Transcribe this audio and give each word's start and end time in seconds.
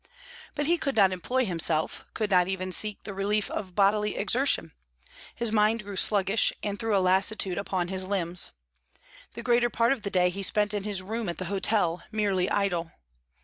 But 0.55 0.65
he 0.65 0.79
could 0.79 0.95
not 0.95 1.11
employ 1.11 1.45
himself, 1.45 2.07
could 2.15 2.31
not 2.31 2.47
even 2.47 2.71
seek 2.71 3.03
the 3.03 3.13
relief 3.13 3.51
of 3.51 3.75
bodily 3.75 4.15
exertion; 4.17 4.71
his 5.35 5.51
mind 5.51 5.83
grew 5.83 5.95
sluggish, 5.95 6.51
and 6.63 6.79
threw 6.79 6.97
a 6.97 6.97
lassitude 6.97 7.59
upon 7.59 7.89
his 7.89 8.03
limbs. 8.07 8.51
The 9.35 9.43
greater 9.43 9.69
part 9.69 9.91
of 9.91 10.01
the 10.01 10.09
day 10.09 10.31
he 10.31 10.41
spent 10.41 10.73
in 10.73 10.85
his 10.85 11.03
room 11.03 11.29
at 11.29 11.37
the 11.37 11.45
hotel, 11.53 12.01
merely 12.11 12.49
idle. 12.49 12.89